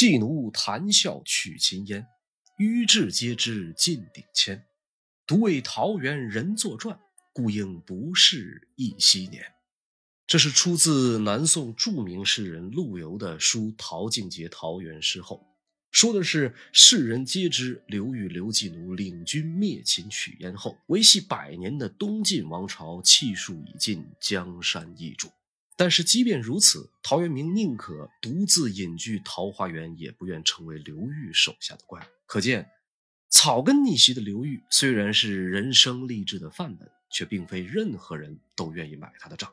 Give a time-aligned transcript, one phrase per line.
[0.00, 2.06] 妓奴谈笑取琴烟，
[2.56, 4.64] 愚智皆知尽鼎铅。
[5.26, 6.98] 独为桃源人作传，
[7.34, 9.44] 故应不是一昔年。
[10.26, 15.36] 这是出自南宋著名诗人陆游的《书陶敬节桃源诗后》，
[15.90, 25.28] 说的是世人皆知刘裕刘季奴领军灭秦取燕后，维系百年的东晋王朝气数已尽，江山易主。
[25.80, 32.06] 但是即便如此，陶渊明宁可独自隐居桃花源，也不愿成为刘裕手下的官。
[32.26, 32.68] 可见，
[33.30, 39.50] 草根逆袭的刘裕虽然是人生励志的范本，却并非任何人都愿意买他的账。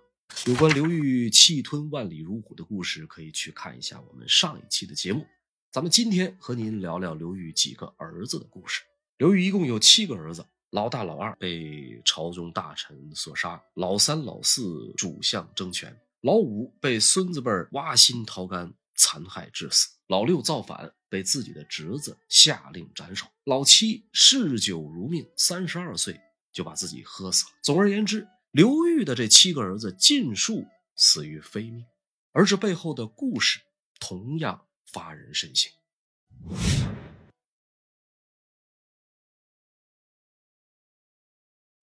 [0.47, 5.25] 有关刘裕气吞万里如虎的故事，可以去看一下我们上一期的节目。
[5.71, 8.81] 咱们今天和您聊聊刘裕几个儿子的故事。
[9.15, 26.19] 刘裕一共有七个儿子，老大、老二被朝中大臣所杀，老三、老四主相争权，老五被孙子辈挖心掏肝残害致死，老六造反被自己的侄子下令斩首，老七嗜酒如命，三十二岁
[26.51, 27.51] 就把自己喝死了。
[27.61, 28.27] 总而言之。
[28.51, 31.85] 刘裕的这七个儿子尽数死于非命，
[32.31, 33.59] 而这背后的故事
[33.99, 35.71] 同样发人深省。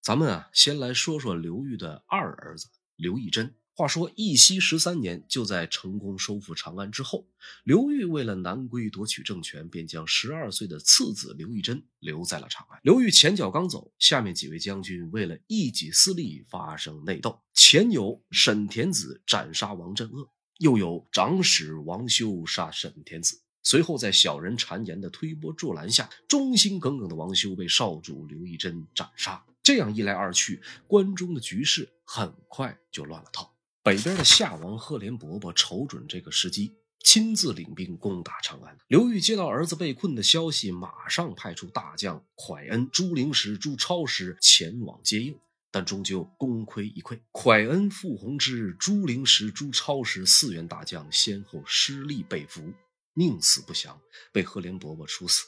[0.00, 3.54] 咱们啊，先来说说刘裕的二儿子刘义珍。
[3.76, 7.26] 话说义熙十三年，就在成功收复长安之后，
[7.64, 12.78] 刘裕为了南归夺取政权，便将十二岁的次子刘义珍留在了长安。
[12.84, 23.40] 刘裕前脚刚走，下面几位将军为了一己私利发生内斗，前有沈田子斩杀王镇恶，又有长史王修杀沈田子。
[23.64, 29.44] 随后在小人谗言的推波助澜下，忠心耿耿的王修被少主刘义珍斩杀。
[29.64, 33.52] 这样一来二去，关中的局势很快就乱了套。
[33.84, 38.78] 北边的夏王赫连勃勃瞅准这个时机，亲自领兵攻打长安。
[38.88, 45.38] 刘裕接到儿子被困的消息，马上派出大将蒯恩、朱灵石、朱超时前往接应，
[45.70, 47.20] 但终究功亏一篑。
[47.30, 52.72] 蒯恩、傅弘之、朱灵石、朱超时四员大将先后失利被俘，
[53.12, 54.00] 宁死不降，
[54.32, 55.44] 被赫连勃勃处死。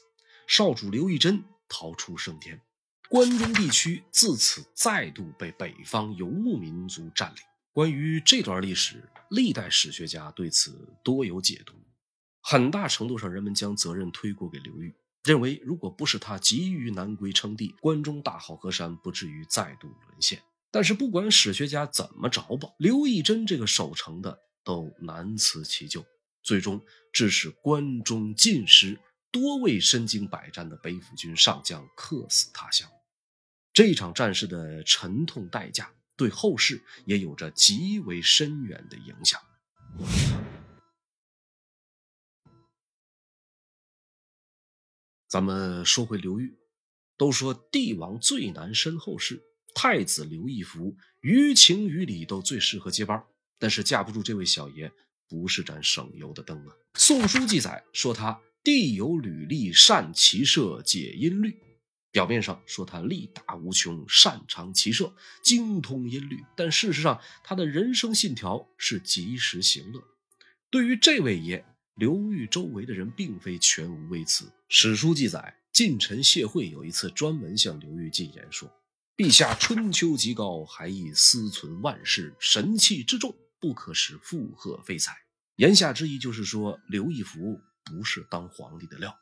[0.46, 2.60] 少主刘义珍逃出升天，
[3.08, 7.38] 关中地区自此再度被北方游牧民族占领。
[7.76, 11.74] 关于这段历史，历代史学家对此多有解读。
[12.40, 20.42] 很大程度上，人们将责任推过给刘裕，认为如果不是他急于南归称帝，关中大好河山不至于再度沦陷。
[20.70, 26.02] 但是，不管史学家怎么着吧，刘义珍这个守城的都难辞其咎，
[26.42, 26.82] 最终
[27.12, 28.98] 致使关中尽失
[29.30, 32.88] 多位身经百战的北府军上将客死他乡。
[33.74, 35.92] 这场战事的沉痛代价。
[36.16, 39.40] 对后世也有着极为深远的影响。
[45.28, 46.56] 咱们说回刘裕，
[47.18, 49.42] 都说帝王最难身后事，
[49.74, 53.22] 太子刘义福于情于理都最适合接班，
[53.58, 54.90] 但是架不住这位小爷
[55.28, 56.72] 不是盏省油的灯啊。
[56.94, 61.65] 《宋书》记载说他地有履历，善骑射，解音律。
[62.16, 70.02] 表面上说他力大无穷，擅长骑射，精通音律，但事实上他的人生信条是及时行乐。
[70.70, 71.62] 对于这位爷，
[71.96, 74.50] 刘裕周围的人并非全无微词。
[74.70, 78.66] 史书记载，近臣谢惠有一次专门向刘裕进言说
[79.14, 85.14] ：“陛下春秋极高，还宜思存万世，神器之重，不可使附和非才。”
[85.56, 89.14] 言下之意就是说，刘义福不是当皇帝的料。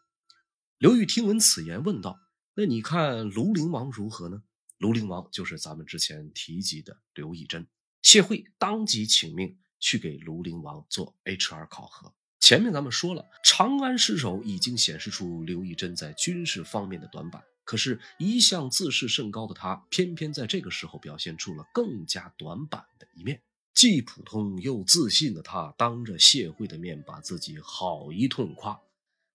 [0.78, 2.20] 刘裕听闻此言，问道。
[2.56, 4.42] 那你看庐陵王如何呢？
[4.78, 7.66] 庐陵王就是咱们之前提及的刘义珍。
[8.00, 12.14] 谢惠当即请命去给庐陵王做 HR 考核。
[12.38, 17.42] 前面咱们说了，长安失守已经显示出刘义珍在军事方面的短板。
[17.64, 23.42] 可是，一向自视甚高的他，偏偏在这个时候表现出了更加短板的一面。
[23.72, 28.78] 既普通又自信的他，当着谢惠的面把自己好一通夸。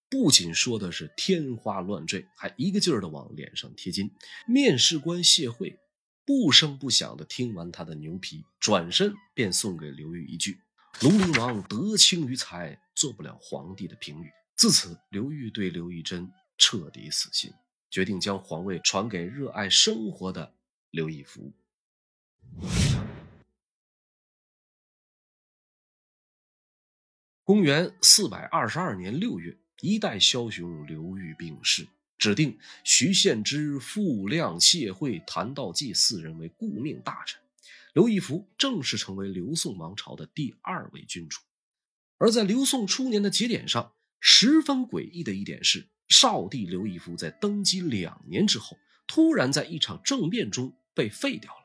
[0.10, 4.10] 不仅说的是天花乱坠，还一个劲儿的往脸上贴金。
[4.48, 5.80] 面试官谢惠
[6.26, 10.60] 不声不响的听完他的牛皮，转身便送给刘裕一句
[11.02, 17.54] ：“庐陵王德轻于才，做不了皇帝的评语。”自此，刘裕对刘义珍彻底死心，
[17.92, 20.56] 决定将皇位传给热爱生活的
[20.90, 21.54] 刘义福。
[27.44, 29.56] 公元四百二十二年六月。
[29.82, 31.88] 一代枭雄刘裕病逝，
[32.18, 37.40] 指定徐献之、傅亮、谢惠、谭道济四人为顾命大臣。
[37.94, 41.40] 刘义福正式成为刘宋王朝的第二位君主。
[42.18, 48.78] 而在刘宋初年的节点上，十分诡异的一点是，少帝刘义夫在登基两年之后，
[49.08, 51.64] 突然在一场政变中被废掉了。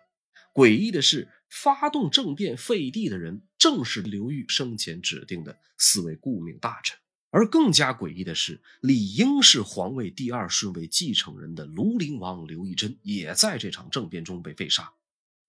[0.55, 6.96] 诡异的是，发动政变废帝的人正是刘裕生前指定的四位顾命大臣。
[7.34, 14.92] 而更加诡异的是，理应是皇位第二顺位继承人的庐陵王刘义珍，也在这场政变中被废杀。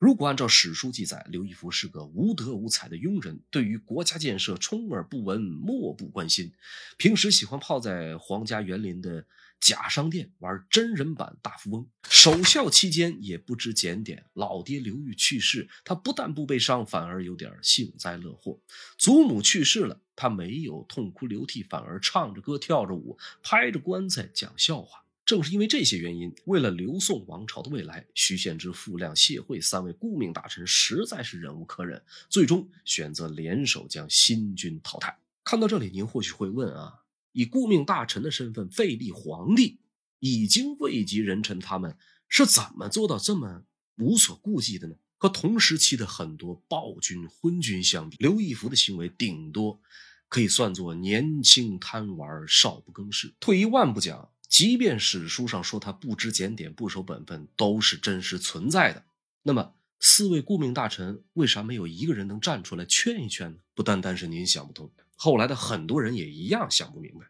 [0.05, 6.53] 如果按照史书记载，刘义福是个无德无才的庸人，对于国家建设充耳不闻、漠不关心，
[6.95, 9.25] 平时喜欢泡在皇家园林的
[9.59, 11.89] 假商店玩真人版大富翁。
[12.07, 18.59] 守孝期间也不知检点，老爹刘裕去世，他不但不悲伤，反而有点幸灾乐祸。
[18.99, 25.03] 祖母去世了，他没有痛哭流涕，反而唱着歌、跳着舞，拍着棺材讲笑话。
[25.25, 31.99] 正是因为这些原因，为了刘宋王朝的未来，徐献之、傅亮、谢惠三位顾命大臣实在是忍无可忍，
[32.29, 35.17] 最终选择联手将新军淘汰。
[35.43, 36.99] 看到这里，您或许会问啊，
[37.31, 39.79] 以顾命大臣的身份废立皇帝，
[40.19, 41.97] 已经位极人臣，他们
[42.29, 43.63] 是怎么做到这么
[43.97, 44.95] 无所顾忌的呢？
[45.17, 49.81] 和同时期的很多暴君、昏君相比，刘义福的行为顶多
[50.27, 53.33] 可以算作年轻贪玩、少不更事。
[53.39, 54.29] 退一万步讲。
[54.47, 59.03] 即便史书上说他不知检点、不守本分，都是真实存在的。
[59.43, 63.57] 那么，四位顾命大臣为啥没有一个人能站出来劝一劝呢？
[63.73, 67.25] 不单单是您想不通，后来的很多人也一样想不明白。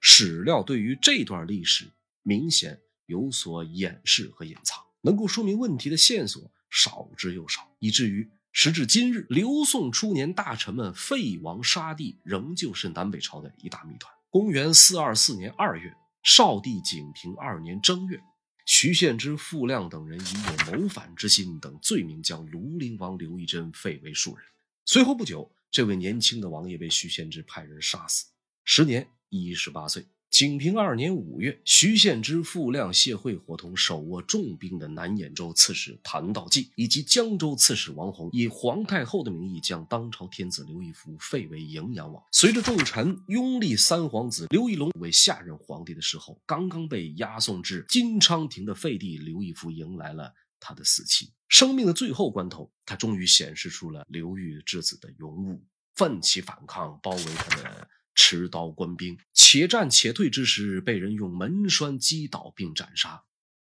[0.00, 1.90] 史料对于这段历史
[2.22, 14.12] 明显有所掩饰和隐藏，能够说明问题的线索少之又少，以至于时至今日，刘宋初年大臣们废王杀帝，仍旧是南北朝的一大谜团。
[14.30, 15.96] 公元四二四年二月。
[16.30, 18.20] 少帝景平二年正月，
[18.66, 24.46] 徐献之、傅亮等人以有谋反之心等罪名，将庐陵王刘义珍废为庶人。
[24.84, 28.26] 随后不久，这位年轻的王爷被徐献之派人杀死，
[28.62, 30.04] 时年一十八岁。
[30.30, 42.22] 景平二年五月，徐献之、傅亮、谢惠伙同手握重兵的南兖州刺史谭道济以及江州刺史王弘，以皇太后的名义将当朝天子刘义福废为荥阳王。
[42.30, 51.32] 随着众臣拥立三皇子刘义隆为下任皇帝的时候，刚刚被押送至金昌亭的废帝刘义福迎来了他的死期。
[51.48, 55.64] 生命的最后关头，他终于显示出了刘裕之子的勇武，
[55.96, 57.88] 奋起反抗，包围他的。
[58.20, 63.24] 持刀官兵，且战且退之时，被人用门栓击倒并斩杀，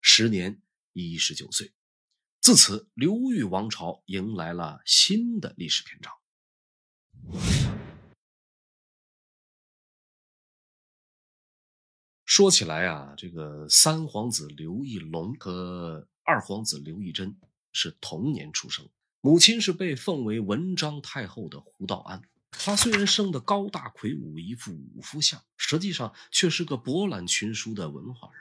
[0.01, 0.63] 时年
[0.95, 1.75] 一十九岁。
[2.41, 6.11] 自此，刘裕王朝迎来了新的历史篇章。
[12.25, 17.39] 说起来啊，这个三皇子刘义隆和二皇子刘义珍
[17.73, 18.89] 是同年出生，
[19.21, 22.23] 母亲是被奉为文章太后的胡道安。
[22.51, 28.41] 他虽然生得高大魁梧，一副武夫相，实际上却是个博览群书的文化人。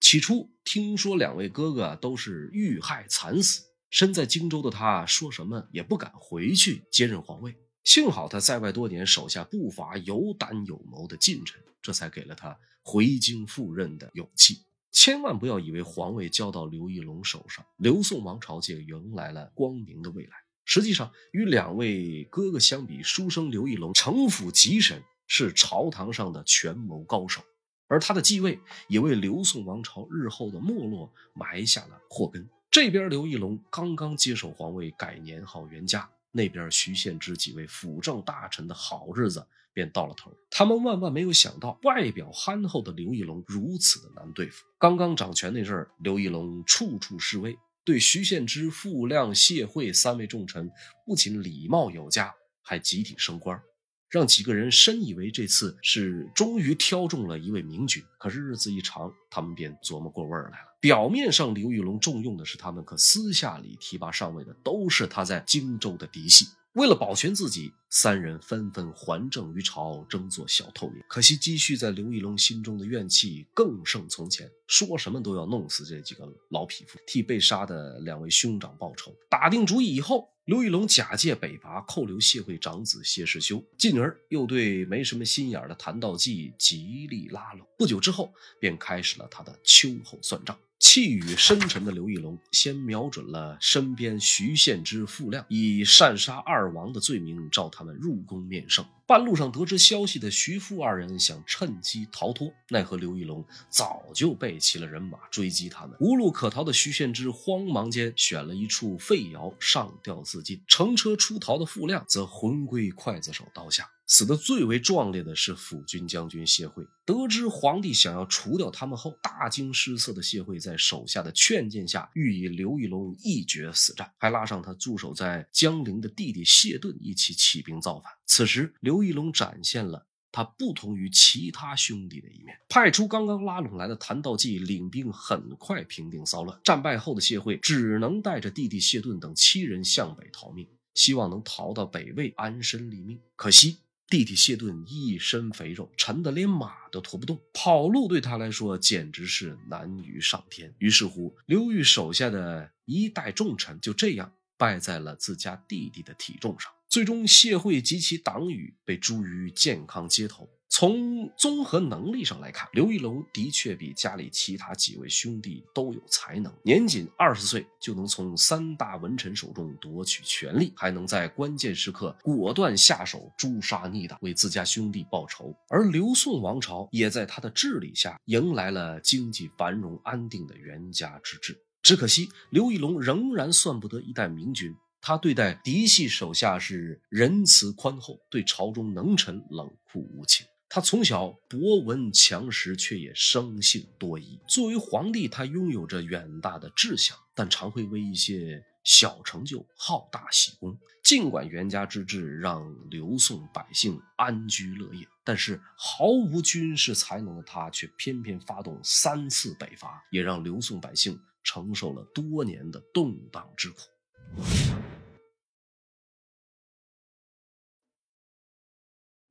[0.00, 7.56] 起初听说两位哥哥都是遇害惨死，身在荆州的他说什么也不敢回去接任皇位。
[7.84, 14.64] 幸好他在外多年，手下不乏有胆有谋的近臣，这才给了他回京赴任的勇气。
[14.90, 20.43] 千万不要以为皇位交到刘义隆手上，刘宋王朝就迎来了光明的未来。
[20.64, 27.42] 实际上，与两位哥哥相比，书生刘义隆城府极深，是朝堂上的权谋高手，
[27.86, 28.58] 而他的继位
[28.88, 32.48] 也为刘宋王朝日后的没落埋下了祸根。
[32.70, 40.32] 这边刘义隆刚刚接手皇位，改年号元嘉；那边徐献之几位辅政大臣的好日子便到了头。
[40.50, 44.64] 他们万万没有想到，外表憨厚的刘义隆如此的难对付。
[44.78, 47.56] 刚刚掌权那阵儿，刘义隆处处示威。
[47.84, 50.70] 对徐献之、傅亮、谢惠三位重臣，
[51.04, 53.60] 不仅礼貌有加，还集体升官，
[54.08, 58.02] 让几个人深以为这次是终于挑中了一位明君。
[58.18, 60.66] 可是日子一长，他们便琢磨过味儿来了。
[60.80, 66.46] 表面上刘玉龙重用的是他们，可私下里提拔上位的都是他在荆州的嫡系。
[66.74, 71.00] 为了保全自己，三人纷纷还政于朝，争做小透明。
[71.08, 79.14] 可惜积蓄在刘义隆心中的怨气更胜从前，说什么都要弄死这几个老匹夫，替被杀的两位兄长报仇。
[79.34, 87.66] 打定主意以后，刘义隆假借北伐，扣留谢会长子谢世修，进而又对没什么心眼的谭道济极力拉拢。
[87.76, 90.56] 不久之后，便开始了他的秋后算账。
[90.78, 98.86] 气宇深沉的刘义隆先瞄准了身边徐献之、傅亮，以擅杀二王的罪名召他们入宫面圣。
[99.06, 105.94] 半路上得知消息的徐富二人想趁机逃脱，奈何刘义龙早就备齐了人马追击他们。
[106.00, 113.90] 无路可逃的徐献之慌忙间选了一处废窑上吊自尽，乘车出逃的傅亮则魂归刽子手刀下。
[114.06, 116.86] 死得最为壮烈的是辅军将军谢惠。
[117.06, 128.12] 得知皇帝想要除掉他们后，大惊失色的谢惠在手下的劝谏下，欲与刘义隆一决死战，还拉上他驻守在江陵的弟弟谢顿一起起兵造反。
[128.26, 136.58] 此时，刘义隆展现了他不同于其他兄弟的一面，派出刚刚拉拢来的谭道济领兵，很快平定骚乱。
[136.62, 143.18] 战败后的谢惠只能带着弟弟谢顿等七人向北逃命，希望能逃到北魏安身立命。
[143.36, 143.78] 可惜。
[144.08, 150.72] 弟弟谢顿一身肥肉，沉得连马都驮不动，跑路对他来说简直是难于上天。
[150.78, 156.70] 于是乎，刘裕手下的一代重臣就这样败在了自家弟弟的体重上。
[156.86, 160.48] 最终，谢惠及其党羽被诛于健康街头。
[160.76, 166.52] 从综合能力上来看，刘义隆的确比家里其他几位兄弟都有才能。
[166.64, 175.54] 年仅二十岁就能从三大文臣手中夺取权力，还能在关键时刻果断下手诛杀逆党，为自家兄弟报仇。
[175.68, 181.56] 而刘宋王朝也在他的治理下迎来了经济繁荣安定的元家之治。
[181.84, 184.74] 只可惜，刘义隆仍然算不得一代明君。
[185.00, 190.44] 他对待嫡系手下是仁慈宽厚，对朝中能臣冷酷无情。
[190.74, 194.40] 他从小博闻强识，却也生性多疑。
[194.48, 200.76] 作为皇帝，他拥有着远大的志向，但常会为一些小成就好大喜功。
[201.04, 213.78] 尽管袁家之治让刘宋百姓安居乐业，但是毫无军事才能的他，却偏偏发动三次北伐，也让刘宋百姓承受了多年的动荡之苦。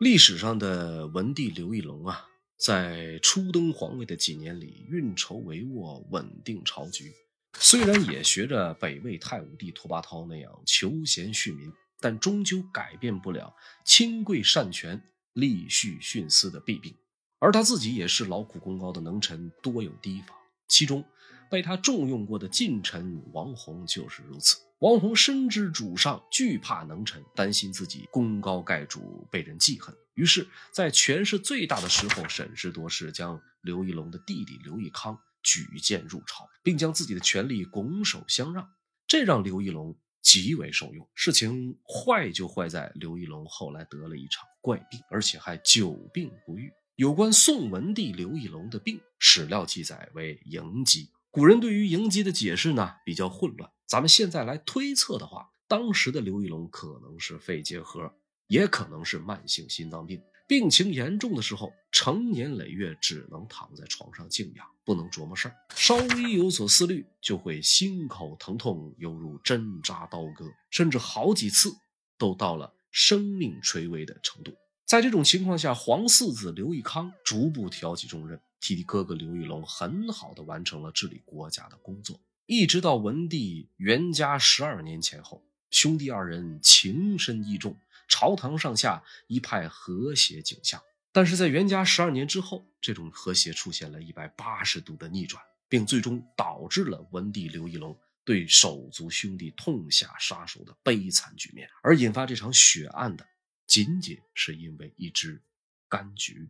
[0.04, 7.14] 历史上的文帝刘义隆啊，在初登皇位的几年里，运筹帷幄，稳定朝局。
[7.58, 13.56] 虽然也学着北魏太武帝拓跋焘那样求贤恤民，但终究改变不了
[13.86, 15.02] 亲贵擅权、
[15.36, 16.94] 吏序徇私的弊病。
[17.40, 20.36] 而他自己也是劳苦功高的能臣，多有提防。
[20.68, 21.06] 其中，
[21.50, 24.58] 被他重用过的近臣王弘就是如此。
[24.80, 38.70] 王弘深知主上惧怕能臣，担心自己功高盖主被人记恨，于是，在权势最大的时候审时度势，将刘义隆的弟弟刘义康举荐入朝，并将自己的权力拱手相让，
[39.08, 41.08] 这让刘义隆极为受用。
[41.16, 46.70] 事情坏就坏在刘义隆后来得了一场怪病，而且还久病不愈。
[46.96, 51.10] 有关宋文帝刘义隆的病，史料记载为迎疾。
[51.34, 53.68] 古人对于迎疾的解释呢比较混乱。
[53.88, 58.14] 咱们现在来推测的话，当时的刘义隆可能是肺结核，
[58.46, 60.22] 也可能是慢性心脏病。
[60.48, 65.56] 病情严重的时候，成年累月只能躺在床上静养，不能琢磨事儿。
[65.74, 71.74] 稍微有所思虑，就会心口疼痛，犹如针扎刀割，甚至好几次
[72.16, 74.54] 都到了生命垂危的程度。
[74.86, 82.18] 在这种情况下，皇四子刘义康逐步挑起重任，替哥哥刘义隆很好的完成了治理国家的工作。
[82.46, 87.76] 一直到文帝元嘉十二年前后，兄弟二人情深义重，
[88.08, 90.82] 朝堂上下一派和谐景象。
[91.12, 101.70] 但是在元嘉十二年之后，这种和谐出现了一百八十度的逆转，并最终导致了文帝刘义隆对手足兄弟痛下杀手的悲惨局面。
[101.82, 103.28] 而引发这场血案的，
[103.68, 105.42] 仅仅是因为一只
[105.90, 106.50] 柑橘。